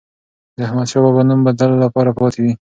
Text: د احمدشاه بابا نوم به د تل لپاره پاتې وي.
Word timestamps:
د 0.55 0.57
احمدشاه 0.67 1.01
بابا 1.03 1.21
نوم 1.27 1.39
به 1.45 1.51
د 1.53 1.57
تل 1.59 1.71
لپاره 1.83 2.11
پاتې 2.19 2.39
وي. 2.43 2.53